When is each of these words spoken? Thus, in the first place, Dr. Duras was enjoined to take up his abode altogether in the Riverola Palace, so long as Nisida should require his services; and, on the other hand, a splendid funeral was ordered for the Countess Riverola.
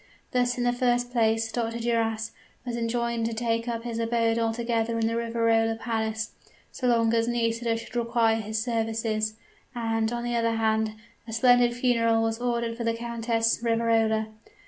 Thus, 0.31 0.57
in 0.57 0.63
the 0.63 0.73
first 0.73 1.11
place, 1.11 1.51
Dr. 1.51 1.77
Duras 1.77 2.31
was 2.65 2.75
enjoined 2.75 3.27
to 3.27 3.35
take 3.35 3.67
up 3.67 3.83
his 3.83 3.99
abode 3.99 4.39
altogether 4.39 4.97
in 4.97 5.05
the 5.05 5.15
Riverola 5.15 5.75
Palace, 5.77 6.31
so 6.71 6.87
long 6.87 7.13
as 7.13 7.27
Nisida 7.27 7.77
should 7.77 7.95
require 7.95 8.37
his 8.41 8.59
services; 8.63 9.35
and, 9.75 10.11
on 10.11 10.23
the 10.23 10.35
other 10.35 10.55
hand, 10.55 10.93
a 11.27 11.31
splendid 11.33 11.75
funeral 11.75 12.23
was 12.23 12.39
ordered 12.41 12.77
for 12.77 12.83
the 12.83 12.95
Countess 12.95 13.59
Riverola. 13.61 14.29